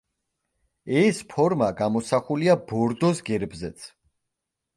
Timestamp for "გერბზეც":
3.29-3.87